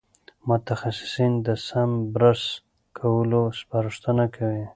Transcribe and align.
متخصصین 0.49 1.33
د 1.45 1.47
سم 1.67 1.89
برس 2.13 2.43
کولو 2.97 3.43
سپارښتنه 3.59 4.25
کوي. 4.35 4.63